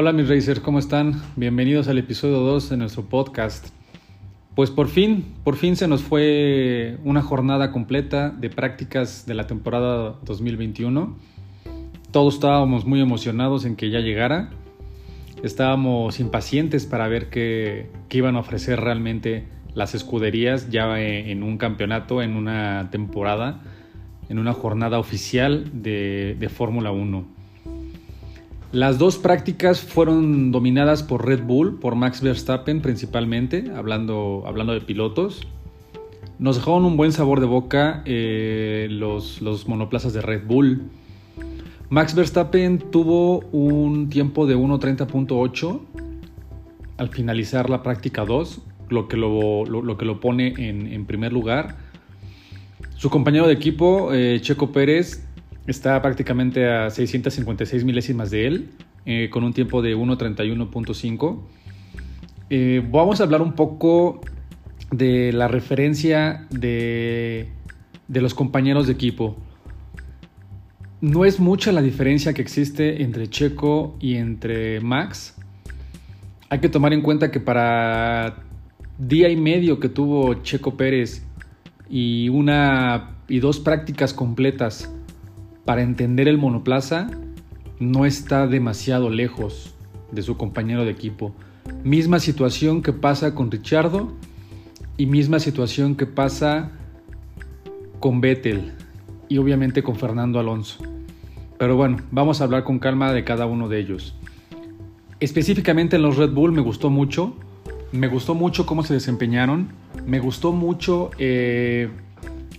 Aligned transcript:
Hola 0.00 0.12
mis 0.12 0.28
racers, 0.28 0.60
¿cómo 0.60 0.78
están? 0.78 1.20
Bienvenidos 1.34 1.88
al 1.88 1.98
episodio 1.98 2.38
2 2.38 2.70
de 2.70 2.76
nuestro 2.76 3.06
podcast. 3.06 3.70
Pues 4.54 4.70
por 4.70 4.86
fin, 4.86 5.34
por 5.42 5.56
fin 5.56 5.74
se 5.74 5.88
nos 5.88 6.02
fue 6.02 6.98
una 7.02 7.20
jornada 7.20 7.72
completa 7.72 8.30
de 8.30 8.48
prácticas 8.48 9.26
de 9.26 9.34
la 9.34 9.48
temporada 9.48 10.14
2021. 10.22 11.16
Todos 12.12 12.34
estábamos 12.34 12.84
muy 12.84 13.00
emocionados 13.00 13.64
en 13.64 13.74
que 13.74 13.90
ya 13.90 13.98
llegara. 13.98 14.50
Estábamos 15.42 16.20
impacientes 16.20 16.86
para 16.86 17.08
ver 17.08 17.28
qué, 17.28 17.90
iban 18.12 18.36
a 18.36 18.38
ofrecer 18.38 18.78
realmente 18.78 19.48
las 19.74 19.96
escuderías 19.96 20.70
ya 20.70 21.00
en 21.00 21.42
un 21.42 21.58
campeonato, 21.58 22.22
en 22.22 22.36
una 22.36 22.88
temporada, 22.92 23.62
en 24.28 24.38
una 24.38 24.52
jornada 24.52 25.00
oficial 25.00 25.68
de, 25.72 26.36
de 26.38 26.48
Fórmula 26.48 26.92
1. 26.92 27.37
Las 28.72 28.98
dos 28.98 29.16
prácticas 29.16 29.80
fueron 29.80 30.52
dominadas 30.52 31.02
por 31.02 31.26
Red 31.26 31.44
Bull, 31.44 31.78
por 31.78 31.94
Max 31.94 32.20
Verstappen 32.20 32.82
principalmente, 32.82 33.70
hablando, 33.74 34.44
hablando 34.46 34.74
de 34.74 34.82
pilotos. 34.82 35.46
Nos 36.38 36.56
dejaron 36.56 36.84
un 36.84 36.98
buen 36.98 37.12
sabor 37.12 37.40
de 37.40 37.46
boca 37.46 38.02
eh, 38.04 38.88
los, 38.90 39.40
los 39.40 39.66
monoplazas 39.66 40.12
de 40.12 40.20
Red 40.20 40.46
Bull. 40.46 40.82
Max 41.88 42.14
Verstappen 42.14 42.78
tuvo 42.78 43.38
un 43.52 44.10
tiempo 44.10 44.46
de 44.46 44.54
1.30.8 44.54 45.80
al 46.98 47.08
finalizar 47.08 47.70
la 47.70 47.82
práctica 47.82 48.26
2, 48.26 48.60
lo 48.90 49.08
que 49.08 49.16
lo, 49.16 49.64
lo, 49.64 49.96
que 49.96 50.04
lo 50.04 50.20
pone 50.20 50.48
en, 50.58 50.86
en, 50.92 51.06
primer 51.06 51.32
lugar. 51.32 51.76
Su 52.96 53.08
compañero 53.08 53.46
de 53.46 53.54
equipo, 53.54 54.12
eh, 54.12 54.40
Checo 54.42 54.72
Pérez, 54.72 55.26
Está 55.68 56.00
prácticamente 56.00 56.66
a 56.66 56.88
656 56.88 57.84
milésimas 57.84 58.30
de 58.30 58.46
él, 58.46 58.70
eh, 59.04 59.28
con 59.30 59.44
un 59.44 59.52
tiempo 59.52 59.82
de 59.82 59.94
1.31.5. 59.94 61.42
Eh, 62.48 62.82
vamos 62.90 63.20
a 63.20 63.24
hablar 63.24 63.42
un 63.42 63.52
poco 63.52 64.22
de 64.90 65.30
la 65.30 65.46
referencia 65.46 66.46
de, 66.48 67.50
de 68.08 68.20
los 68.22 68.32
compañeros 68.32 68.86
de 68.86 68.94
equipo. 68.94 69.36
No 71.02 71.26
es 71.26 71.38
mucha 71.38 71.70
la 71.70 71.82
diferencia 71.82 72.32
que 72.32 72.40
existe 72.40 73.02
entre 73.02 73.28
Checo 73.28 73.94
y 74.00 74.14
entre 74.14 74.80
Max. 74.80 75.36
Hay 76.48 76.60
que 76.60 76.70
tomar 76.70 76.94
en 76.94 77.02
cuenta 77.02 77.30
que 77.30 77.40
para 77.40 78.42
día 78.96 79.28
y 79.28 79.36
medio 79.36 79.78
que 79.78 79.90
tuvo 79.90 80.32
Checo 80.42 80.78
Pérez 80.78 81.26
y 81.90 82.30
una 82.30 83.16
y 83.28 83.40
dos 83.40 83.60
prácticas 83.60 84.14
completas 84.14 84.90
para 85.68 85.82
entender 85.82 86.28
el 86.28 86.38
monoplaza 86.38 87.10
no 87.78 88.06
está 88.06 88.46
demasiado 88.46 89.10
lejos 89.10 89.74
de 90.10 90.22
su 90.22 90.38
compañero 90.38 90.86
de 90.86 90.90
equipo. 90.90 91.34
Misma 91.84 92.20
situación 92.20 92.80
que 92.80 92.94
pasa 92.94 93.34
con 93.34 93.50
Richardo 93.50 94.14
y 94.96 95.04
misma 95.04 95.40
situación 95.40 95.94
que 95.94 96.06
pasa 96.06 96.70
con 98.00 98.22
Vettel 98.22 98.72
y 99.28 99.36
obviamente 99.36 99.82
con 99.82 99.96
Fernando 99.96 100.40
Alonso. 100.40 100.82
Pero 101.58 101.76
bueno, 101.76 101.98
vamos 102.12 102.40
a 102.40 102.44
hablar 102.44 102.64
con 102.64 102.78
calma 102.78 103.12
de 103.12 103.24
cada 103.24 103.44
uno 103.44 103.68
de 103.68 103.78
ellos. 103.78 104.14
Específicamente 105.20 105.96
en 105.96 106.02
los 106.02 106.16
Red 106.16 106.30
Bull 106.30 106.52
me 106.52 106.62
gustó 106.62 106.88
mucho. 106.88 107.36
Me 107.92 108.08
gustó 108.08 108.34
mucho 108.34 108.64
cómo 108.64 108.84
se 108.84 108.94
desempeñaron. 108.94 109.68
Me 110.06 110.18
gustó 110.18 110.52
mucho 110.52 111.10
eh, 111.18 111.90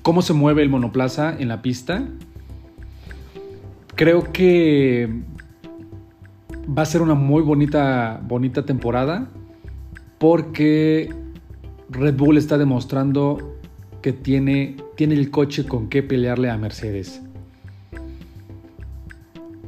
cómo 0.04 0.22
se 0.22 0.34
mueve 0.34 0.62
el 0.62 0.70
monoplaza 0.70 1.36
en 1.40 1.48
la 1.48 1.64
pista. 1.64 2.08
Creo 4.00 4.32
que 4.32 5.10
va 6.66 6.84
a 6.84 6.86
ser 6.86 7.02
una 7.02 7.16
muy 7.16 7.42
bonita, 7.42 8.22
bonita 8.26 8.64
temporada 8.64 9.28
porque 10.20 11.14
Red 11.90 12.16
Bull 12.16 12.38
está 12.38 12.58
demostrando 12.58 13.58
que 14.02 14.14
tiene, 14.14 14.78
tiene 14.96 15.16
el 15.16 15.30
coche 15.30 15.66
con 15.66 15.90
que 15.90 16.02
pelearle 16.02 16.50
a 16.50 16.56
Mercedes. 16.56 17.22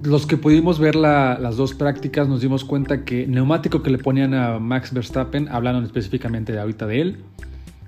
Los 0.01 0.25
que 0.25 0.37
pudimos 0.37 0.79
ver 0.79 0.95
las 0.95 1.57
dos 1.57 1.73
prácticas 1.73 2.29
nos 2.29 2.39
dimos 2.39 2.63
cuenta 2.63 3.03
que 3.03 3.27
neumático 3.27 3.83
que 3.83 3.89
le 3.89 3.97
ponían 3.97 4.33
a 4.33 4.59
Max 4.59 4.93
Verstappen, 4.93 5.49
hablaron 5.49 5.83
específicamente 5.83 6.53
de 6.53 6.61
ahorita 6.61 6.87
de 6.87 7.01
él, 7.01 7.17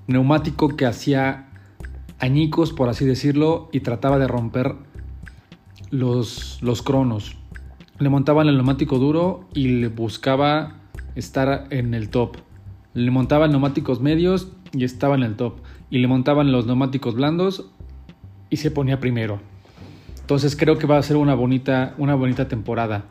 neumático 0.08 0.76
que 0.76 0.84
hacía 0.84 1.46
añicos, 2.18 2.74
por 2.74 2.90
así 2.90 3.06
decirlo, 3.06 3.70
y 3.72 3.80
trataba 3.80 4.18
de 4.18 4.28
romper 4.28 4.74
los, 5.94 6.58
los 6.60 6.82
cronos. 6.82 7.36
Le 7.98 8.08
montaban 8.08 8.48
el 8.48 8.56
neumático 8.56 8.98
duro 8.98 9.46
y 9.54 9.68
le 9.68 9.88
buscaba 9.88 10.80
estar 11.14 11.68
en 11.70 11.94
el 11.94 12.10
top. 12.10 12.36
Le 12.94 13.10
montaban 13.10 13.50
neumáticos 13.50 14.00
medios 14.00 14.48
y 14.72 14.84
estaba 14.84 15.14
en 15.14 15.22
el 15.22 15.36
top. 15.36 15.58
Y 15.90 15.98
le 15.98 16.08
montaban 16.08 16.50
los 16.50 16.66
neumáticos 16.66 17.14
blandos 17.14 17.70
y 18.50 18.56
se 18.56 18.72
ponía 18.72 18.98
primero. 18.98 19.38
Entonces 20.20 20.56
creo 20.56 20.78
que 20.78 20.88
va 20.88 20.98
a 20.98 21.02
ser 21.02 21.16
una 21.16 21.34
bonita, 21.34 21.94
una 21.98 22.16
bonita 22.16 22.48
temporada. 22.48 23.04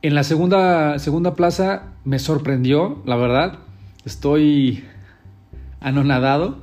En 0.00 0.14
la 0.14 0.24
segunda, 0.24 0.98
segunda 0.98 1.34
plaza 1.34 1.92
me 2.04 2.18
sorprendió, 2.18 3.02
la 3.04 3.16
verdad. 3.16 3.58
Estoy 4.06 4.84
anonadado. 5.80 6.58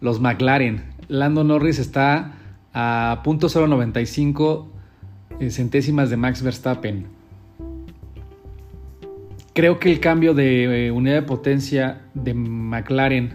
Los 0.00 0.20
McLaren. 0.20 0.84
Lando 1.08 1.42
Norris 1.42 1.78
está 1.78 2.34
a 2.74 3.22
.095 3.24 4.75
centésimas 5.50 6.10
de 6.10 6.16
Max 6.16 6.42
Verstappen. 6.42 7.06
Creo 9.52 9.78
que 9.78 9.90
el 9.90 10.00
cambio 10.00 10.34
de 10.34 10.86
eh, 10.86 10.90
unidad 10.90 11.14
de 11.14 11.22
potencia 11.22 12.02
de 12.14 12.34
McLaren 12.34 13.34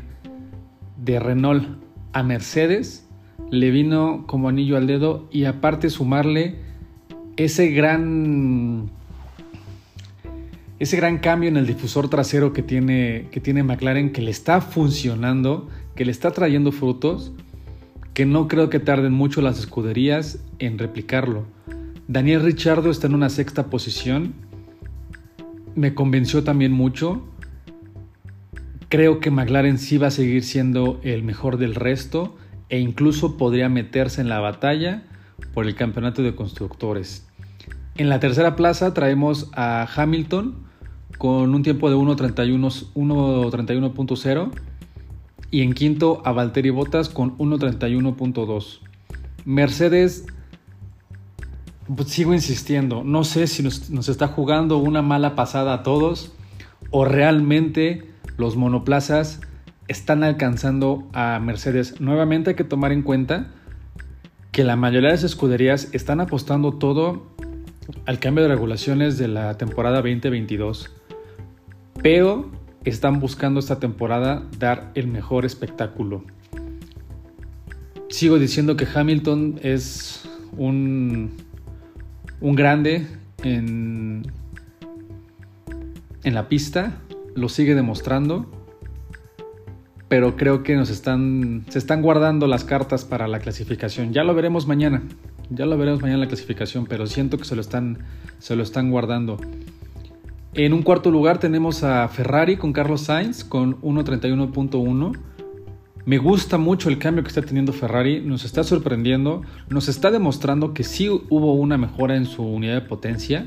de 0.98 1.20
Renault 1.20 1.80
a 2.14 2.24
Mercedes 2.24 3.08
le 3.50 3.72
vino 3.72 4.26
como 4.28 4.50
anillo 4.50 4.78
al 4.78 4.88
dedo 4.88 5.28
y 5.32 5.46
aparte 5.46 5.90
sumarle 5.90 6.58
ese 7.38 7.70
gran 7.70 8.92
ese 10.82 10.98
gran 10.98 11.20
cambio 11.20 11.48
en 11.48 11.58
el 11.58 11.68
difusor 11.68 12.10
trasero 12.10 12.54
que 12.54 12.64
tiene, 12.64 13.28
que 13.30 13.40
tiene 13.40 13.62
McLaren 13.62 14.12
que 14.12 14.24
le 14.24 14.32
está 14.32 14.62
funcionando, 14.62 15.70
que 15.96 16.06
le 16.06 16.12
está 16.12 16.32
trayendo 16.32 16.72
frutos, 16.72 17.34
que 18.16 18.26
no 18.26 18.48
creo 18.48 18.72
que 18.72 18.80
tarden 18.80 19.14
mucho 19.14 19.42
las 19.42 19.60
escuderías 19.60 20.40
en 20.58 20.80
replicarlo. 20.80 21.46
Daniel 22.12 22.42
Richardo 22.42 22.92
está 22.92 23.08
en 23.08 23.16
una 23.16 23.30
sexta 23.30 23.68
posición. 23.68 24.34
Me 25.76 25.94
convenció 25.94 26.44
también 26.44 26.74
mucho. 26.74 27.24
Creo 28.90 29.22
que 29.22 29.32
McLaren 29.32 29.78
sí 29.78 29.98
va 29.98 30.08
a 30.08 30.12
seguir 30.12 30.44
siendo 30.44 31.00
el 31.04 31.24
mejor 31.24 31.56
del 31.56 31.74
resto 31.74 32.36
e 32.68 32.80
incluso 32.80 33.38
podría 33.38 33.70
meterse 33.70 34.20
en 34.20 34.28
la 34.28 34.42
batalla 34.42 35.04
por 35.54 35.66
el 35.66 35.76
campeonato 35.76 36.22
de 36.22 36.36
constructores. 36.36 37.26
En 37.96 38.10
la 38.10 38.20
tercera 38.20 38.58
plaza 38.58 38.94
traemos 38.94 39.50
a 39.54 39.88
Hamilton 39.96 40.66
con 41.18 41.56
un 41.56 41.64
tiempo 41.64 41.90
de 41.90 41.96
1.31.0 41.96 44.52
y 45.50 45.62
en 45.62 45.72
quinto 45.72 46.22
a 46.26 46.34
Valtteri 46.34 46.72
Bottas 46.72 47.08
con 47.08 47.38
1.31.2. 47.38 48.80
Mercedes 49.46 50.26
sigo 52.06 52.34
insistiendo, 52.34 53.04
no 53.04 53.24
sé 53.24 53.48
si 53.48 53.64
nos, 53.64 54.10
está 54.10 54.28
jugando 54.28 54.78
una 54.78 55.02
mala 55.02 55.36
pasada 55.36 55.74
a 55.74 55.84
todos 55.84 56.32
o 56.90 57.06
realmente 57.06 58.08
los 58.38 58.56
monoplazas 58.56 59.42
están 59.88 60.24
alcanzando 60.24 61.08
a 61.14 61.40
Mercedes. 61.40 62.00
Nuevamente 62.00 62.52
hay 62.52 62.56
que 62.56 62.64
tomar 62.64 62.92
en 62.92 63.02
cuenta 63.02 63.52
que 64.52 64.64
la 64.64 64.76
mayoría 64.76 65.10
de 65.10 65.16
las 65.16 65.24
escuderías 65.24 65.90
están 65.94 66.22
apostando 66.22 66.74
todo 66.74 67.28
al 68.06 68.20
cambio 68.20 68.44
de 68.44 68.50
regulaciones 68.50 69.18
de 69.18 69.28
la 69.28 69.58
temporada 69.58 69.98
2022, 69.98 70.92
pero 72.02 72.52
están 72.86 73.20
buscando 73.20 73.60
esta 73.60 73.80
temporada 73.80 74.44
dar 74.60 74.92
el 74.96 75.08
mejor 75.08 75.46
espectáculo. 75.46 76.24
Sigo 78.10 78.40
diciendo 78.40 78.76
que 78.76 78.88
Hamilton 78.94 79.60
es 79.62 80.24
un 80.58 81.51
un 82.42 82.56
grande 82.56 83.08
en, 83.44 84.24
en 86.24 86.34
la 86.34 86.50
pista, 86.50 86.98
lo 87.36 87.48
sigue 87.50 87.76
demostrando, 87.76 88.50
pero 90.08 90.36
creo 90.36 90.64
que 90.64 90.76
nos 90.76 90.90
están, 90.90 91.66
se 91.70 91.80
están 91.80 92.02
guardando 92.02 92.48
las 92.48 92.66
cartas 92.66 93.06
para 93.06 93.28
la 93.28 93.40
clasificación. 93.40 94.12
Ya 94.12 94.24
lo 94.24 94.34
veremos 94.34 94.68
mañana, 94.68 95.04
ya 95.50 95.66
lo 95.66 95.78
veremos 95.78 96.02
mañana 96.02 96.16
en 96.16 96.22
la 96.22 96.28
clasificación, 96.28 96.86
pero 96.86 97.08
siento 97.08 97.38
que 97.38 97.46
se 97.46 97.56
lo 97.56 97.62
están, 97.62 98.00
se 98.40 98.56
lo 98.56 98.64
están 98.64 98.92
guardando. 98.92 99.38
En 100.54 100.74
un 100.74 100.82
cuarto 100.82 101.12
lugar 101.12 101.38
tenemos 101.38 101.84
a 101.84 102.06
Ferrari 102.10 102.58
con 102.58 102.74
Carlos 102.74 103.02
Sainz 103.02 103.46
con 103.46 103.80
1.31.1 103.82 105.18
me 106.06 106.18
gusta 106.18 106.58
mucho 106.58 106.90
el 106.90 106.98
cambio 106.98 107.24
que 107.24 107.30
está 107.30 107.42
teniendo 107.42 107.74
Ferrari, 107.74 108.22
nos 108.22 108.44
está 108.46 108.64
sorprendiendo, 108.64 109.44
nos 109.70 109.88
está 109.88 110.12
demostrando 110.12 110.74
que 110.74 110.84
sí 110.84 111.10
hubo 111.10 111.54
una 111.54 111.78
mejora 111.78 112.16
en 112.16 112.26
su 112.26 112.44
unidad 112.44 112.76
de 112.76 112.82
potencia. 112.82 113.46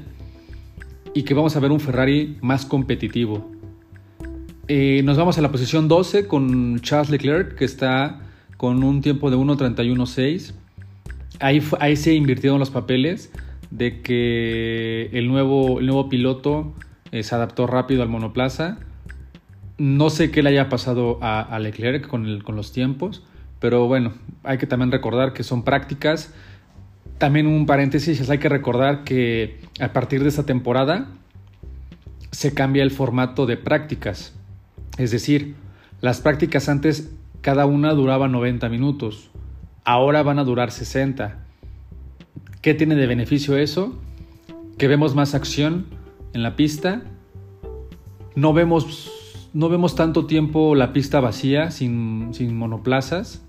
y 1.17 1.23
que 1.23 1.33
vamos 1.33 1.55
a 1.55 1.61
ver 1.61 1.71
un 1.71 1.79
Ferrari 1.79 2.39
más 2.41 2.67
competitivo. 2.67 3.49
Eh, 4.67 5.03
nos 5.05 5.17
vamos 5.17 5.39
a 5.39 5.43
la 5.43 5.53
posición 5.53 5.87
12 5.87 6.27
con 6.27 6.81
Charles 6.81 7.11
Leclerc, 7.11 7.55
que 7.55 7.65
está 7.65 8.21
con 8.57 8.83
un 8.83 9.01
tiempo 9.01 9.31
de 9.31 9.37
1.31.6. 9.37 10.55
Ahí, 11.39 11.63
ahí 11.79 11.95
se 11.97 12.15
invirtieron 12.15 12.59
los 12.59 12.71
papeles 12.71 13.31
de 13.71 14.01
que 14.01 15.11
el 15.13 15.29
nuevo, 15.29 15.79
el 15.79 15.87
nuevo 15.87 16.09
piloto 16.09 16.75
eh, 17.13 17.23
se 17.23 17.35
adaptó 17.35 17.67
rápido 17.67 18.03
al 18.03 18.09
monoplaza. 18.09 18.79
No 19.77 20.11
sé 20.11 20.31
qué 20.31 20.43
le 20.43 20.51
haya 20.51 20.69
pasado 20.69 21.19
a, 21.21 21.59
Leclerc 21.59 22.07
con, 22.07 22.41
con 22.41 22.57
los 22.57 22.73
tiempos, 22.73 23.23
pero 23.59 23.87
bueno, 23.87 24.13
hay 24.43 24.59
que 24.59 24.67
también 24.67 24.93
recordar 24.93 25.33
que 25.33 25.43
son 25.43 25.65
prácticas. 25.65 26.33
También 27.19 27.47
un 27.47 27.67
paréntesis, 27.67 28.29
hay 28.29 28.39
que 28.39 28.49
recordar 28.49 29.05
que 29.05 29.61
a 29.81 29.93
partir 29.93 30.23
de 30.23 30.29
esta 30.29 30.45
temporada 30.45 31.09
se 32.31 32.53
cambia 32.53 32.83
el 32.83 32.91
formato 32.91 33.47
de 33.47 33.57
prácticas. 33.57 34.35
Es 34.99 35.11
decir, 35.11 35.55
las 36.01 36.21
prácticas 36.21 36.69
antes 36.69 37.11
cada 37.41 37.67
una 37.67 37.93
duraba 37.93 38.29
90 38.29 38.69
minutos, 38.69 39.31
ahora 39.85 40.23
van 40.23 40.39
a 40.39 40.45
durar 40.45 40.71
60. 40.71 41.39
¿Qué 42.63 42.75
tiene 42.75 42.95
de 42.95 43.07
beneficio 43.07 43.57
eso? 43.57 43.99
Que 44.79 44.89
vemos 44.89 45.15
más 45.15 45.35
acción 45.35 45.87
en 46.33 46.43
la 46.43 46.57
pista, 46.57 47.03
no 48.35 48.53
vemos, 48.53 49.11
no 49.55 49.69
vemos 49.69 49.95
tanto 49.95 50.27
tiempo 50.27 50.75
la 50.75 50.93
pista 50.93 51.21
vacía, 51.21 51.71
sin, 51.71 52.29
sin 52.33 52.57
monoplazas. 52.57 53.43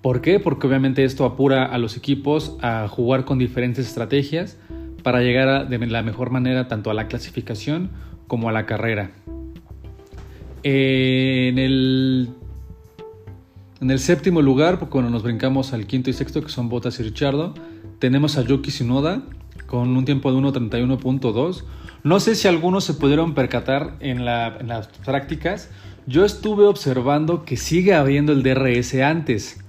¿Por 0.00 0.20
qué? 0.20 0.38
Porque 0.38 0.68
obviamente 0.68 1.04
esto 1.04 1.24
apura 1.24 1.66
a 1.66 1.76
los 1.76 1.96
equipos 1.96 2.56
a 2.62 2.86
jugar 2.88 3.24
con 3.24 3.38
diferentes 3.38 3.86
estrategias 3.86 4.56
para 5.02 5.20
llegar 5.20 5.68
de 5.68 5.86
la 5.86 6.02
mejor 6.02 6.30
manera 6.30 6.68
tanto 6.68 6.90
a 6.90 6.94
la 6.94 7.08
clasificación 7.08 7.90
como 8.28 8.48
a 8.48 8.52
la 8.52 8.64
carrera. 8.64 9.10
en 10.62 11.58
el 11.58 12.30
en 13.80 13.92
el 13.92 14.00
séptimo 14.00 14.42
lugar, 14.42 14.78
cuando 14.88 15.08
nos 15.08 15.22
brincamos 15.22 15.72
al 15.72 15.86
quinto 15.86 16.10
y 16.10 16.12
sexto, 16.12 16.42
que 16.42 16.48
son 16.48 16.68
Bottas 16.68 16.98
y 16.98 17.04
Richardo, 17.04 17.54
tenemos 18.00 18.36
a 18.36 18.42
Yuki 18.42 18.70
Tsunoda 18.70 19.22
con 19.66 19.96
un 19.96 20.04
tiempo 20.04 20.32
de 20.32 20.38
1.31.2. 20.38 21.64
No 22.04 22.20
sé 22.20 22.34
si 22.34 22.48
algunos 22.48 22.84
se 22.84 22.94
pudieron 22.94 23.34
percatar 23.34 23.94
en, 24.00 24.24
las 24.24 24.88
prácticas. 25.04 25.70
Yo 26.06 26.24
estuve 26.24 26.64
observando 26.64 27.44
que 27.44 27.56
sigue 27.56 27.94
habiendo 27.94 28.32
el 28.32 28.42
DRS 28.42 28.94
antes. 28.94 29.62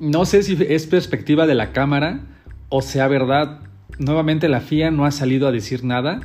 No 0.00 0.24
sé 0.24 0.42
si 0.42 0.58
es 0.68 0.86
perspectiva 0.86 1.46
de 1.46 1.54
la 1.54 1.72
cámara 1.72 2.20
o 2.68 2.82
sea 2.82 3.08
verdad. 3.08 3.60
Nuevamente 3.98 4.48
la 4.48 4.60
FIA 4.60 4.90
no 4.90 5.04
ha 5.04 5.10
salido 5.10 5.48
a 5.48 5.52
decir 5.52 5.84
nada, 5.84 6.20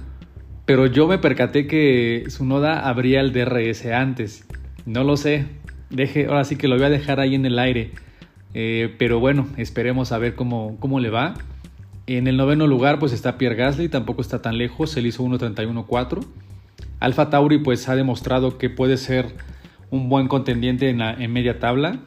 pero 0.65 0.85
yo 0.87 1.07
me 1.07 1.17
percaté 1.17 1.67
que 1.67 2.23
Tsunoda 2.27 2.87
abría 2.87 3.21
el 3.21 3.31
DRS 3.31 3.85
antes. 3.85 4.45
No 4.85 5.03
lo 5.03 5.17
sé, 5.17 5.45
deje, 5.89 6.25
ahora 6.25 6.43
sí 6.43 6.55
que 6.55 6.67
lo 6.67 6.75
voy 6.75 6.85
a 6.85 6.89
dejar 6.89 7.19
ahí 7.19 7.35
en 7.35 7.45
el 7.45 7.59
aire. 7.59 7.91
Eh, 8.53 8.93
pero 8.97 9.19
bueno, 9.19 9.47
esperemos 9.57 10.11
a 10.11 10.17
ver 10.17 10.35
cómo, 10.35 10.77
cómo 10.79 10.99
le 10.99 11.09
va. 11.09 11.35
En 12.17 12.27
el 12.27 12.35
noveno 12.35 12.67
lugar 12.67 12.99
pues 12.99 13.13
está 13.13 13.37
Pierre 13.37 13.55
Gasly, 13.55 13.87
tampoco 13.87 14.21
está 14.21 14.41
tan 14.41 14.57
lejos, 14.57 14.97
él 14.97 15.05
hizo 15.05 15.23
1.31.4. 15.23 16.25
Alfa 16.99 17.29
Tauri 17.29 17.59
pues 17.59 17.87
ha 17.87 17.95
demostrado 17.95 18.57
que 18.57 18.69
puede 18.69 18.97
ser 18.97 19.33
un 19.91 20.09
buen 20.09 20.27
contendiente 20.27 20.89
en, 20.89 21.31
media 21.31 21.59
tabla. 21.59 21.99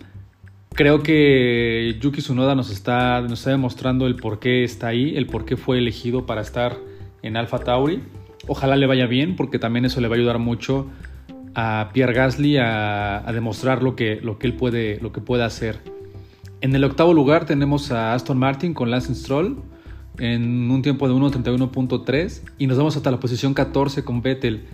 Creo 0.75 1.03
que 1.03 1.97
Yuki 2.01 2.21
Tsunoda 2.21 2.55
nos 2.55 2.71
está, 2.71 3.23
nos 3.23 3.39
está 3.39 3.51
demostrando 3.51 4.07
el 4.07 4.17
por 4.17 4.41
qué 4.41 4.63
está 4.63 4.89
ahí, 4.89 5.17
el 5.17 5.27
por 5.27 5.47
qué 5.47 5.57
fue 5.57 5.79
elegido 5.79 6.27
para 6.27 6.43
estar 6.43 6.77
en 7.23 7.39
Alfa 7.39 7.61
Tauri. 7.61 8.03
Ojalá 8.47 8.77
le 8.77 8.87
vaya 8.87 9.07
bien 9.07 9.37
porque 9.37 9.59
también 9.59 9.87
eso 9.87 10.03
le 10.03 10.09
va 10.09 10.17
a 10.17 10.19
ayudar 10.19 10.39
mucho 10.39 10.87
a 11.55 11.89
Pierre 11.95 12.13
Gasly 12.13 12.59
a, 12.59 13.25
demostrar 13.33 13.83
lo 13.83 13.97
que, 13.97 14.17
lo 14.17 14.39
que 14.39 14.49
él 14.49 14.53
puede, 14.53 15.01
lo 15.01 15.13
que 15.13 15.23
puede 15.23 15.45
hacer. 15.45 15.81
En 16.61 16.75
el 16.75 16.85
octavo 16.85 17.15
lugar 17.15 17.47
tenemos 17.47 17.91
a 17.91 18.13
Aston 18.13 18.37
Martin 18.37 18.75
con 18.75 18.91
Lance 18.91 19.15
Stroll 19.15 19.63
en 20.19 20.71
un 20.71 20.83
tiempo 20.83 21.09
de 21.09 21.15
1.31.3 21.15 22.43
y 22.59 22.67
nos 22.67 22.79
vamos 22.79 22.97
hasta 22.97 23.11
la 23.11 23.21
posición 23.21 23.55
14 23.55 24.05
con 24.05 24.23
Vettel. 24.23 24.65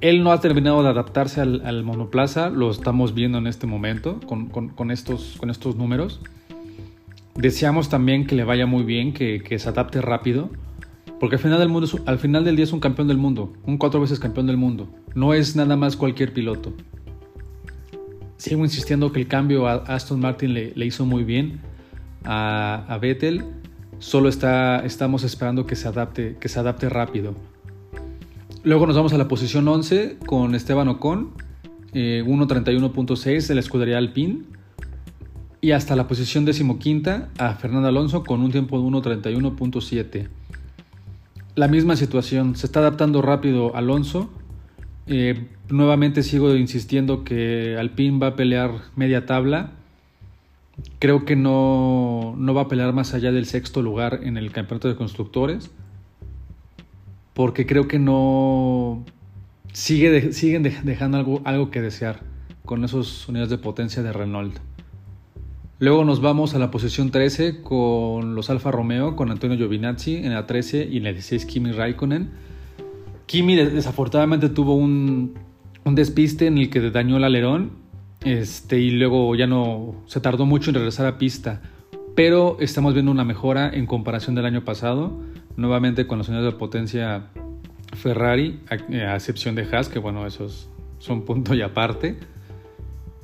Él 0.00 0.22
no 0.22 0.30
ha 0.30 0.40
terminado 0.40 0.82
de 0.82 0.88
adaptarse 0.88 1.40
al, 1.40 1.82
monoplaza, 1.82 2.50
lo 2.50 2.70
estamos 2.70 3.14
viendo 3.14 3.38
en 3.38 3.48
este 3.48 3.66
momento 3.66 4.20
con, 4.26 4.90
estos, 4.90 5.36
con 5.38 5.50
estos 5.50 5.76
números. 5.76 6.20
Deseamos 7.34 7.88
también 7.88 8.26
que 8.26 8.36
le 8.36 8.44
vaya 8.44 8.66
muy 8.66 8.84
bien, 8.84 9.12
que, 9.12 9.58
se 9.58 9.68
adapte 9.68 10.00
rápido 10.00 10.50
porque 11.18 11.36
al 11.36 11.42
final, 11.42 11.58
del 11.58 11.68
mundo, 11.68 11.88
al 12.06 12.18
final 12.18 12.44
del 12.44 12.54
día 12.54 12.64
es 12.64 12.72
un 12.72 12.80
campeón 12.80 13.08
del 13.08 13.18
mundo, 13.18 13.52
un 13.64 13.76
cuatro 13.76 14.00
veces 14.00 14.20
campeón 14.20 14.46
del 14.46 14.56
mundo. 14.56 14.88
No 15.14 15.34
es 15.34 15.56
nada 15.56 15.76
más 15.76 15.96
cualquier 15.96 16.32
piloto. 16.32 16.72
Sigo 18.36 18.64
insistiendo 18.64 19.10
que 19.10 19.20
el 19.20 19.26
cambio 19.26 19.66
a 19.66 19.74
Aston 19.74 20.20
Martin 20.20 20.54
le, 20.54 20.86
hizo 20.86 21.04
muy 21.04 21.24
bien 21.24 21.60
a, 22.24 22.98
Vettel. 23.02 23.44
Solo 23.98 24.28
está, 24.28 24.80
estamos 24.84 25.24
esperando 25.24 25.66
que 25.66 25.76
se, 25.76 25.88
adapte, 25.88 26.36
que 26.40 26.48
se 26.48 26.58
adapte 26.58 26.88
rápido. 26.88 27.34
Luego 28.62 28.86
nos 28.86 28.96
vamos 28.96 29.12
a 29.12 29.18
la 29.18 29.28
posición 29.28 29.66
11 29.66 30.18
con 30.26 30.54
Esteban 30.54 30.88
Ocon, 30.88 31.30
eh, 31.92 32.22
1.31.6 32.26 33.46
de 33.46 33.54
la 33.54 33.60
escudería 33.60 33.98
Alpine. 33.98 34.42
Y 35.60 35.72
hasta 35.72 35.96
la 35.96 36.06
posición 36.06 36.44
decimoquinta 36.44 37.30
a 37.36 37.54
Fernando 37.54 37.88
Alonso 37.88 38.22
con 38.22 38.42
un 38.42 38.52
tiempo 38.52 38.80
de 38.80 38.86
1.31.7 38.86 40.28
la 41.58 41.66
misma 41.66 41.96
situación. 41.96 42.54
Se 42.54 42.66
está 42.66 42.78
adaptando 42.78 43.20
rápido 43.20 43.74
Alonso. 43.74 44.30
Eh, 45.08 45.48
nuevamente 45.68 46.22
sigo 46.22 46.54
insistiendo 46.54 47.24
que 47.24 47.76
Alpine 47.76 48.18
va 48.20 48.28
a 48.28 48.36
pelear 48.36 48.70
media 48.94 49.26
tabla. 49.26 49.72
Creo 50.98 51.24
que 51.24 51.36
no, 51.36 52.34
no, 52.36 52.54
va 52.54 52.62
a 52.62 52.68
pelear 52.68 52.92
más 52.92 53.14
allá 53.14 53.32
del 53.32 53.46
sexto 53.46 53.82
lugar 53.82 54.20
en 54.22 54.36
el 54.36 54.50
campeonato 54.52 54.88
de 54.88 54.96
constructores. 54.96 55.70
Porque 57.34 57.66
creo 57.66 57.88
que 57.88 57.98
no. 57.98 59.04
Sigue 59.72 60.32
siguen 60.32 60.62
dejando 60.62 61.18
algo, 61.18 61.42
algo 61.44 61.70
que 61.70 61.80
desear 61.80 62.20
con 62.64 62.84
esos 62.84 63.28
unidades 63.28 63.50
de 63.50 63.58
potencia 63.58 64.02
de 64.02 64.12
Renault. 64.12 64.58
Luego 65.80 66.04
nos 66.04 66.20
vamos 66.20 66.54
a 66.54 66.58
la 66.58 66.72
posición 66.72 67.12
13 67.12 67.62
con 67.62 68.34
los 68.34 68.50
Alfa 68.50 68.72
Romeo, 68.72 69.14
con 69.14 69.30
Antonio 69.30 69.56
Giovinazzi 69.56 70.16
en 70.16 70.34
la 70.34 70.44
13 70.44 70.88
y 70.90 70.96
en 70.96 71.04
la 71.04 71.12
16 71.12 71.46
Kimi 71.46 71.70
Raikkonen. 71.70 72.30
Kimi 73.26 73.54
desafortunadamente 73.54 74.48
tuvo 74.48 74.74
un, 74.74 75.34
despiste 75.84 76.48
en 76.48 76.58
el 76.58 76.68
que 76.68 76.90
dañó 76.90 77.18
el 77.18 77.24
alerón 77.24 77.70
este, 78.24 78.78
y 78.78 78.90
luego 78.90 79.34
ya 79.34 79.46
no 79.46 79.94
se 80.06 80.20
tardó 80.20 80.46
mucho 80.46 80.70
en 80.70 80.74
regresar 80.76 81.06
a 81.06 81.18
pista. 81.18 81.60
Pero 82.14 82.56
estamos 82.60 82.94
viendo 82.94 83.12
una 83.12 83.24
mejora 83.24 83.70
en 83.72 83.86
comparación 83.86 84.34
del 84.34 84.44
año 84.44 84.64
pasado, 84.64 85.20
nuevamente 85.56 86.06
con 86.06 86.18
las 86.18 86.28
unidades 86.28 86.52
de 86.52 86.58
potencia 86.58 87.26
Ferrari, 87.96 88.60
a, 88.70 89.14
excepción 89.14 89.54
de 89.54 89.62
Haas, 89.70 89.88
que 89.88 89.98
bueno, 89.98 90.26
esos 90.26 90.68
son 90.98 91.24
punto 91.24 91.54
y 91.54 91.62
aparte. 91.62 92.18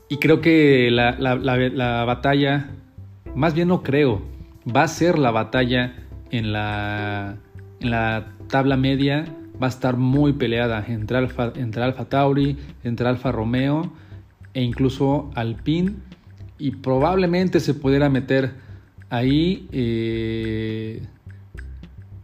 Y 0.09 0.19
creo 0.19 0.41
que 0.41 0.91
la, 0.93 2.05
batalla, 2.07 2.71
más 3.35 3.55
bien 3.55 3.69
no 3.69 3.83
creo, 3.83 4.23
va 4.65 4.85
a 4.85 4.89
ser 4.89 5.19
la 5.19 5.33
batalla 5.33 5.97
en 6.31 6.53
la, 6.53 7.37
en 7.81 7.91
la 7.91 8.33
tabla 8.49 8.77
media, 8.77 9.25
va 9.61 9.67
a 9.67 9.71
estar 9.71 9.97
muy 9.97 10.35
peleada 10.35 10.85
entre 10.87 11.19
entre 11.57 11.83
Alfa 11.83 12.05
Tauri, 12.05 12.59
entre 12.85 13.09
Alfa 13.09 13.33
Romeo 13.33 13.93
e 14.55 14.63
incluso 14.63 15.31
Alpine. 15.35 15.95
Y 16.59 16.71
probablemente 16.73 17.61
se 17.61 17.75
pudiera 17.75 18.09
meter 18.09 18.55
ahí 19.11 19.69
eh, 19.73 21.03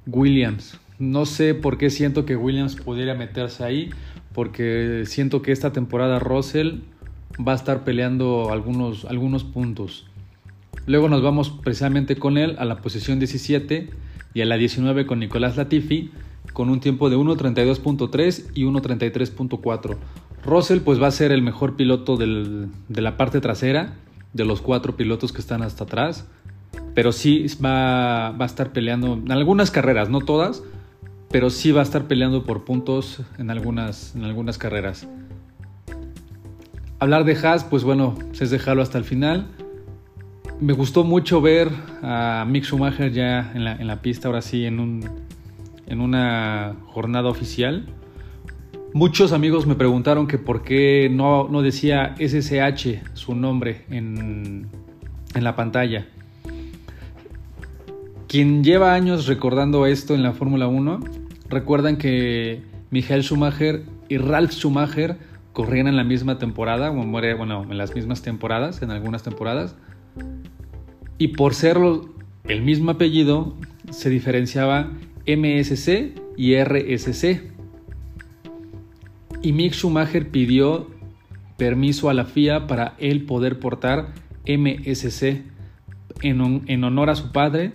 Williams. 0.06 0.80
No 0.98 1.26
sé 1.26 1.54
por 1.54 1.78
qué 1.78 1.90
siento 1.90 2.24
que 2.24 2.36
Williams 2.36 2.76
pudiera 2.76 3.14
meterse 3.14 3.64
ahí, 3.64 3.90
porque 4.32 5.04
siento 5.06 5.42
que 5.42 5.52
esta 5.52 5.72
temporada 5.72 6.18
Russell 6.18 6.80
va 7.46 7.52
a 7.52 7.56
estar 7.56 7.84
peleando 7.84 8.50
algunos, 8.50 9.04
algunos 9.04 9.44
puntos. 9.44 10.06
Luego 10.86 11.08
nos 11.08 11.22
vamos 11.22 11.50
precisamente 11.50 12.16
con 12.16 12.38
él 12.38 12.56
a 12.58 12.64
la 12.64 12.76
posición 12.76 13.18
17 13.18 13.90
y 14.34 14.40
a 14.40 14.44
la 14.44 14.56
19 14.56 15.06
con 15.06 15.20
Nicolás 15.20 15.56
Latifi 15.56 16.10
con 16.52 16.68
un 16.68 16.80
tiempo 16.80 17.10
de 17.10 17.16
1.32.3 17.16 18.50
y 18.54 18.64
1.33.4. 18.64 19.96
Russell 20.44 20.80
pues 20.80 21.00
va 21.00 21.08
a 21.08 21.10
ser 21.10 21.32
el 21.32 21.42
mejor 21.42 21.76
piloto 21.76 22.16
de 22.16 22.68
la 22.88 23.16
parte 23.16 23.40
trasera 23.40 23.94
de 24.32 24.44
los 24.44 24.60
cuatro 24.60 24.96
pilotos 24.96 25.32
que 25.32 25.40
están 25.40 25.62
hasta 25.62 25.84
atrás, 25.84 26.26
pero 26.94 27.12
sí 27.12 27.46
va, 27.64 28.28
a 28.28 28.44
estar 28.44 28.72
peleando 28.72 29.14
en 29.14 29.32
algunas 29.32 29.70
carreras, 29.70 30.08
no 30.08 30.20
todas, 30.20 30.62
pero 31.30 31.50
sí 31.50 31.72
va 31.72 31.80
a 31.80 31.84
estar 31.84 32.06
peleando 32.06 32.44
por 32.44 32.64
puntos 32.64 33.22
en 33.38 33.50
algunas, 33.50 34.14
carreras. 34.58 35.08
Hablar 36.98 37.24
de 37.24 37.34
Haas, 37.34 37.64
pues 37.64 37.82
bueno, 37.82 38.16
es 38.38 38.50
dejarlo 38.50 38.82
hasta 38.82 38.98
el 38.98 39.04
final. 39.04 39.46
Me 40.60 40.74
gustó 40.74 41.02
mucho 41.02 41.40
ver 41.40 41.70
a 42.02 42.44
Mick 42.46 42.64
Schumacher 42.64 43.10
ya 43.12 43.52
en 43.54 43.86
la, 43.86 44.02
pista, 44.02 44.28
ahora 44.28 44.42
sí, 44.42 44.66
en 44.66 45.10
una 45.88 46.76
jornada 46.86 47.30
oficial. 47.30 47.86
Muchos 48.92 49.32
amigos 49.32 49.66
me 49.66 49.76
preguntaron 49.76 50.26
que 50.26 50.38
por 50.38 50.62
qué 50.62 51.08
no, 51.10 51.48
decía 51.62 52.14
SSH 52.18 53.14
su 53.14 53.34
nombre 53.34 53.84
en, 53.90 54.66
en 55.34 55.44
la 55.44 55.54
pantalla. 55.56 56.06
Quien 58.26 58.62
lleva 58.62 58.94
años 58.94 59.26
recordando 59.26 59.86
esto 59.86 60.14
en 60.14 60.22
la 60.22 60.32
Fórmula 60.32 60.68
1, 60.68 61.00
recuerdan 61.48 61.96
que 61.96 62.62
Michael 62.90 63.22
Schumacher 63.22 63.84
y 64.08 64.18
Ralf 64.18 64.52
Schumacher 64.52 65.16
corrían 65.52 65.86
en 65.86 65.96
la 65.96 66.04
misma 66.04 66.38
temporada, 66.38 66.90
bueno, 66.90 67.66
en 67.68 67.78
las 67.78 67.94
mismas 67.94 68.22
temporadas, 68.22 68.82
en 68.82 68.90
algunas 68.90 69.22
temporadas, 69.22 69.76
y 71.18 71.28
por 71.28 71.54
ser 71.54 71.76
el 72.44 72.62
mismo 72.62 72.92
apellido, 72.92 73.54
se 73.90 74.10
diferenciaba 74.10 74.90
MSC 75.26 76.14
y 76.36 76.56
RSC. 76.56 77.49
Y 79.42 79.52
Mick 79.52 79.72
Schumacher 79.72 80.30
pidió 80.30 80.90
permiso 81.56 82.10
a 82.10 82.14
la 82.14 82.24
FIA 82.24 82.66
para 82.66 82.94
él 82.98 83.24
poder 83.24 83.58
portar 83.58 84.12
MSC 84.46 85.42
en, 86.22 86.62
en 86.66 86.84
honor 86.84 87.10
a 87.10 87.14
su 87.14 87.32
padre 87.32 87.72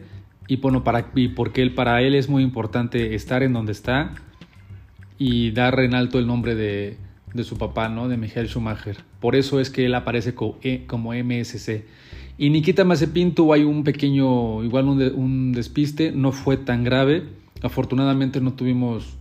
y, 0.48 0.57
bueno, 0.57 0.84
para, 0.84 1.12
y 1.15 1.29
porque 1.29 1.62
él, 1.62 1.74
para 1.74 2.01
él 2.01 2.15
es 2.15 2.29
muy 2.29 2.43
importante 2.43 3.15
estar 3.15 3.41
en 3.43 3.53
donde 3.53 3.72
está 3.72 4.13
y 5.17 5.51
dar 5.51 5.79
en 5.79 5.95
alto 5.95 6.19
el 6.19 6.27
nombre 6.27 6.55
de, 6.55 6.98
de 7.34 7.43
su 7.43 7.57
papá, 7.57 7.89
¿no? 7.89 8.07
De 8.07 8.17
Michael 8.17 8.48
Schumacher. 8.48 8.98
Por 9.19 9.36
eso 9.36 9.60
es 9.60 9.69
que 9.69 9.86
él 9.86 9.95
aparece 9.95 10.36
como, 10.36 10.57
e, 10.62 10.86
como 10.86 11.13
MSC. 11.13 11.86
Y 12.38 12.50
Nikita 12.50 12.84
Mazepin 12.84 13.34
tuvo 13.34 13.53
ahí 13.53 13.63
un 13.63 13.84
pequeño, 13.84 14.63
igual 14.63 14.88
un, 14.88 15.51
despiste, 15.53 16.12
no 16.12 16.31
fue 16.31 16.57
tan 16.57 16.84
grave. 16.84 17.24
Afortunadamente 17.62 18.41
no 18.41 18.53
tuvimos 18.53 19.17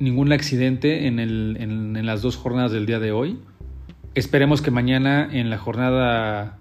ningún 0.00 0.32
accidente 0.32 1.06
en, 1.06 1.20
el, 1.20 1.56
en, 1.60 2.04
las 2.04 2.22
dos 2.22 2.36
jornadas 2.36 2.72
del 2.72 2.86
día 2.86 2.98
de 2.98 3.12
hoy. 3.12 3.38
Esperemos 4.14 4.62
que 4.62 4.72
mañana 4.72 5.28
en 5.30 5.50
la 5.50 5.58
jornada 5.58 6.58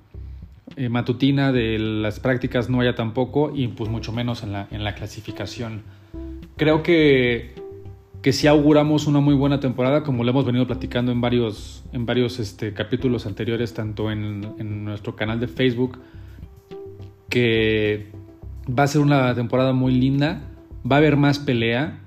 eh, 0.75 0.89
matutina 0.89 1.51
de 1.51 1.79
las 1.79 2.19
prácticas 2.19 2.69
no 2.69 2.81
haya 2.81 2.93
tampoco 2.93 3.51
y 3.55 3.69
pues 3.69 3.89
mucho 3.89 4.11
menos 4.11 4.43
en 4.43 4.51
la, 4.51 4.67
en 4.69 4.83
la 4.83 4.93
clasificación. 4.93 5.81
Creo 6.57 6.83
que, 6.83 7.55
que 8.21 8.33
sí 8.33 8.45
auguramos 8.45 9.07
una 9.07 9.21
muy 9.21 9.33
buena 9.33 9.59
temporada 9.61 10.03
como 10.03 10.23
lo 10.23 10.31
hemos 10.31 10.45
venido 10.45 10.67
platicando 10.67 11.11
en 11.11 11.21
varios, 11.21 11.85
en 11.93 12.05
varios 12.05 12.39
este, 12.39 12.73
capítulos 12.73 13.25
anteriores, 13.25 13.73
tanto 13.73 14.11
en, 14.11 14.53
en 14.59 14.83
nuestro 14.83 15.15
canal 15.15 15.39
de 15.39 15.47
Facebook, 15.47 15.97
que 17.29 18.11
va 18.67 18.83
a 18.83 18.87
ser 18.87 19.01
una 19.01 19.33
temporada 19.33 19.71
muy 19.71 19.93
linda, 19.93 20.41
va 20.89 20.97
a 20.97 20.99
haber 20.99 21.15
más 21.15 21.39
pelea, 21.39 21.99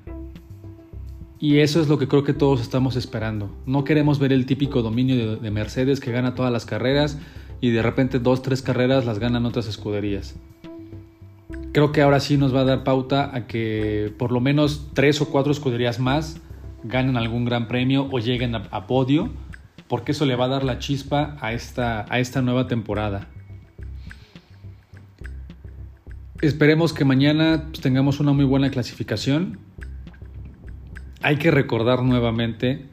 y 1.42 1.58
eso 1.58 1.80
es 1.80 1.88
lo 1.88 1.98
que 1.98 2.06
creo 2.06 2.22
que 2.22 2.34
todos 2.34 2.60
estamos 2.60 2.94
esperando. 2.94 3.50
No 3.66 3.82
queremos 3.82 4.20
ver 4.20 4.32
el 4.32 4.46
típico 4.46 4.80
dominio 4.80 5.16
de, 5.16 5.36
de, 5.38 5.50
Mercedes 5.50 5.98
que 5.98 6.12
gana 6.12 6.36
todas 6.36 6.52
las 6.52 6.66
carreras 6.66 7.18
y 7.60 7.70
de 7.70 7.82
repente 7.82 8.20
dos, 8.20 8.42
tres 8.42 8.62
carreras 8.62 9.06
las 9.06 9.18
ganan 9.18 9.44
otras 9.44 9.66
escuderías. 9.66 10.36
Creo 11.72 11.90
que 11.90 12.00
ahora 12.00 12.20
sí 12.20 12.36
nos 12.36 12.54
va 12.54 12.60
a 12.60 12.64
dar 12.64 12.84
pauta 12.84 13.34
a 13.34 13.48
que 13.48 14.14
por 14.18 14.30
lo 14.30 14.38
menos 14.38 14.90
tres 14.94 15.20
o 15.20 15.30
cuatro 15.30 15.50
escuderías 15.50 15.98
más 15.98 16.40
ganen 16.84 17.16
algún 17.16 17.44
gran 17.44 17.66
premio 17.66 18.08
o 18.12 18.20
lleguen 18.20 18.54
a, 18.54 18.68
a 18.70 18.86
podio, 18.86 19.28
porque 19.88 20.12
eso 20.12 20.26
le 20.26 20.36
va 20.36 20.44
a 20.44 20.48
dar 20.48 20.62
la 20.62 20.78
chispa 20.78 21.36
a 21.40 21.52
esta, 21.54 22.06
a 22.08 22.20
esta 22.20 22.40
nueva 22.40 22.68
temporada. 22.68 23.26
Esperemos 26.40 26.92
que 26.92 27.04
mañana 27.04 27.64
pues, 27.70 27.80
tengamos 27.80 28.20
una 28.20 28.32
muy 28.32 28.44
buena 28.44 28.70
clasificación 28.70 29.58
hay 31.22 31.36
que 31.36 31.50
recordar 31.50 32.02
nuevamente, 32.02 32.86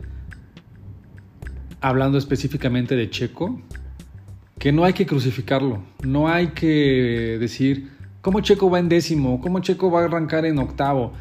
hablando 1.82 2.18
específicamente 2.18 2.96
de 2.96 3.10
Checo, 3.10 3.62
que 4.58 4.72
no 4.72 4.84
hay 4.84 4.94
que 4.94 5.06
crucificarlo, 5.06 5.82
no 6.04 6.28
hay 6.28 6.48
que 6.50 7.38
decir, 7.40 7.90
¿cómo 8.22 8.42
Checo 8.42 8.70
va 8.70 8.80
en 8.80 8.90
décimo? 8.90 9.40
¿Cómo 9.42 9.60
Checo 9.62 9.90
va 9.90 10.02
a 10.02 10.06
arrancar 10.06 10.46
en 10.46 10.60
octavo? 10.60 11.14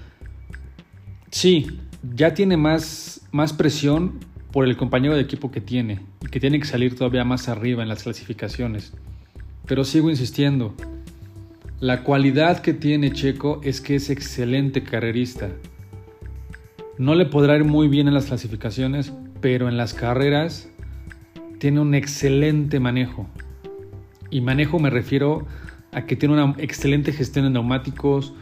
Sí, 1.30 1.80
ya 2.14 2.34
tiene 2.34 2.56
más, 2.56 3.20
más 3.32 3.52
presión 3.52 4.18
por 4.52 4.66
el 4.66 4.76
compañero 4.76 5.14
de 5.14 5.22
equipo 5.22 5.50
que 5.50 5.60
tiene 5.60 6.00
y 6.22 6.26
que 6.26 6.40
tiene 6.40 6.58
que 6.58 6.66
salir 6.66 6.96
todavía 6.96 7.24
más 7.24 7.48
arriba 7.48 7.82
en 7.82 7.88
las 7.88 8.02
clasificaciones. 8.02 8.92
Pero 9.66 9.84
sigo 9.84 10.10
insistiendo, 10.10 10.74
la 11.80 12.02
cualidad 12.02 12.60
que 12.60 12.72
tiene 12.72 13.12
Checo 13.12 13.60
es 13.62 13.80
que 13.80 13.94
es 13.94 14.10
excelente 14.10 14.82
carrerista. 14.82 15.50
No 16.98 17.14
le 17.14 17.26
podrá 17.26 17.56
ir 17.56 17.64
muy 17.64 17.86
bien 17.86 18.08
en 18.08 18.14
las 18.14 18.26
clasificaciones, 18.26 19.12
pero 19.40 19.68
en 19.68 19.76
las 19.76 19.94
carreras 19.94 20.68
tiene 21.60 21.78
un 21.78 21.94
excelente 21.94 22.80
manejo. 22.80 23.28
Y 24.30 24.40
manejo 24.40 24.80
me 24.80 24.90
refiero 24.90 25.46
a 25.92 26.06
que 26.06 26.16
tiene 26.16 26.34
una 26.34 26.56
excelente 26.58 27.12
gestión 27.12 27.44
de 27.44 27.52
neumáticos. 27.52 28.34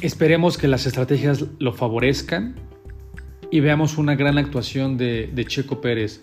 Esperemos 0.00 0.58
que 0.58 0.66
las 0.66 0.86
estrategias 0.86 1.46
lo 1.60 1.72
favorezcan 1.72 2.56
y 3.52 3.60
veamos 3.60 3.96
una 3.96 4.16
gran 4.16 4.38
actuación 4.38 4.96
de, 4.96 5.44
Checo 5.46 5.80
Pérez. 5.80 6.20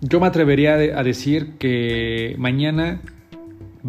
Yo 0.00 0.18
me 0.18 0.26
atrevería 0.26 0.74
a 0.74 1.02
decir 1.04 1.58
que 1.58 2.34
mañana 2.38 3.02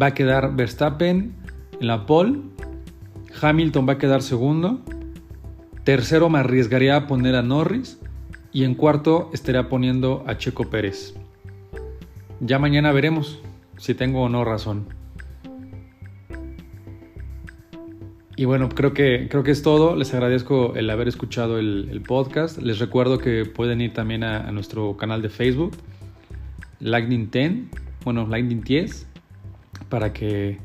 va 0.00 0.06
a 0.06 0.14
quedar 0.14 0.54
Verstappen 0.54 1.32
en 1.80 1.86
la 1.88 2.06
pole, 2.06 2.38
Hamilton 3.42 3.88
va 3.88 3.94
a 3.94 3.98
quedar 3.98 4.22
segundo 4.22 4.80
Tercero 5.88 6.28
me 6.28 6.38
arriesgaría 6.38 6.96
a 6.96 7.06
poner 7.06 7.34
a 7.34 7.40
Norris 7.40 7.98
y 8.52 8.64
en 8.64 8.74
cuarto 8.74 9.30
estaría 9.32 9.70
poniendo 9.70 10.22
a 10.26 10.36
Checo 10.36 10.68
Pérez. 10.68 11.14
Ya 12.40 12.58
mañana 12.58 12.92
veremos 12.92 13.40
si 13.78 13.94
tengo 13.94 14.24
o 14.24 14.28
no 14.28 14.44
razón. 14.44 14.84
Y 18.36 18.44
bueno, 18.44 18.68
creo 18.68 18.92
que, 18.92 19.28
creo 19.30 19.42
que 19.42 19.50
es 19.50 19.62
todo. 19.62 19.96
Les 19.96 20.12
agradezco 20.12 20.74
el 20.76 20.90
haber 20.90 21.08
escuchado 21.08 21.58
el, 21.58 21.88
el 21.90 22.02
podcast. 22.02 22.58
Les 22.58 22.80
recuerdo 22.80 23.16
que 23.16 23.46
pueden 23.46 23.80
ir 23.80 23.94
también 23.94 24.24
a, 24.24 24.52
nuestro 24.52 24.98
canal 24.98 25.22
de 25.22 25.30
Facebook, 25.30 25.72
Lightning 26.80 27.30
10, 27.30 27.52
bueno, 28.04 28.26
Lightning 28.26 28.60
10, 28.60 29.06
para 29.88 30.12
que, 30.12 30.58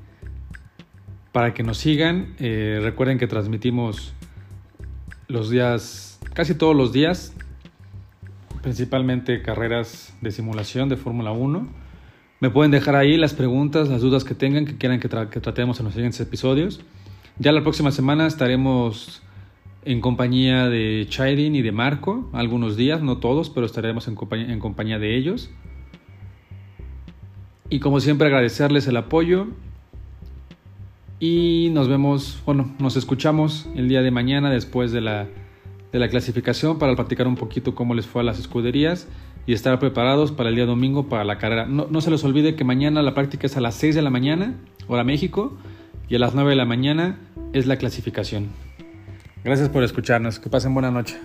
para 1.32 1.54
que 1.54 1.64
nos 1.64 1.78
sigan. 1.78 2.36
Eh, 2.40 2.82
recuerden 2.84 3.18
que 3.18 3.28
transmitimos 3.28 4.14
los 5.28 5.50
días, 5.50 6.20
casi 6.34 6.56
todos 6.56 6.76
los 6.76 6.92
días, 6.92 7.34
principalmente 8.62 9.42
carreras 9.42 10.16
de 10.22 10.32
simulación 10.32 10.90
de 10.90 10.98
Fórmula 10.98 11.32
1. 11.32 11.68
Me 12.40 12.50
pueden 12.50 12.72
dejar 12.72 12.96
ahí 12.96 13.18
las 13.18 13.34
preguntas, 13.34 13.90
las 13.90 14.02
dudas 14.02 14.24
que 14.24 14.36
tengan, 14.36 14.66
que 14.66 14.78
quieran 14.78 15.00
que, 15.00 15.10
que 15.10 15.40
tratemos 15.40 15.80
en 15.80 15.86
los 15.86 15.94
siguientes 15.94 16.20
episodios. 16.20 16.82
Ya 17.40 17.52
la 17.52 17.62
próxima 17.62 17.92
semana 17.92 18.28
estaremos 18.28 19.22
en 19.86 20.02
compañía 20.02 20.70
de 20.70 21.06
Chairin 21.10 21.56
y 21.56 21.62
de 21.62 21.72
Marco, 21.72 22.30
algunos 22.34 22.78
días, 22.78 23.02
no 23.02 23.18
todos, 23.18 23.50
pero 23.50 23.66
estaremos 23.66 24.08
en 24.08 24.60
compañía 24.60 25.00
de 25.00 25.18
ellos. 25.18 25.50
Y 27.70 27.80
como 27.80 28.00
siempre 28.00 28.28
agradecerles 28.28 28.88
el 28.88 28.98
apoyo 28.98 29.48
y 31.24 31.70
nos 31.70 31.88
vemos, 31.88 32.42
bueno, 32.46 32.76
nos 32.80 32.98
escuchamos 32.98 33.70
el 33.76 33.88
día 33.88 34.02
de 34.02 34.12
mañana 34.12 34.50
después 34.50 34.92
de 34.92 35.00
la, 35.00 35.28
de 35.94 35.98
la 35.98 36.10
clasificación 36.10 36.78
para 36.78 36.98
platicar 36.98 37.30
un 37.30 37.38
poquito 37.38 37.76
cómo 37.76 37.94
les 37.94 38.06
fue 38.06 38.24
a 38.24 38.26
las 38.26 38.40
escuderías 38.40 39.08
y 39.46 39.54
estar 39.54 39.80
preparados 39.80 40.34
para 40.34 40.50
el 40.50 40.56
día 40.56 40.66
domingo 40.66 41.08
para 41.08 41.24
la 41.24 41.38
carrera. 41.38 41.66
No, 41.66 41.88
no 41.90 42.02
se 42.02 42.12
les 42.12 42.26
olvide 42.26 42.56
que 42.56 42.66
mañana 42.66 43.02
la 43.02 43.14
práctica 43.14 43.48
es 43.48 43.56
a 43.56 43.62
las 43.62 43.76
6 43.76 43.96
de 43.96 44.02
la 44.02 44.10
mañana, 44.10 44.56
hora 44.90 45.06
México, 45.06 45.58
y 46.10 46.16
a 46.16 46.20
las 46.20 46.36
9 46.36 46.50
de 46.50 46.56
la 46.58 46.66
mañana 46.66 47.22
es 47.54 47.68
la 47.68 47.78
clasificación. 47.78 48.50
Gracias 49.46 49.70
por 49.70 49.82
escucharnos. 49.82 50.40
Que 50.40 50.50
pasen 50.50 50.74
buena 50.74 50.92
noche. 50.92 51.16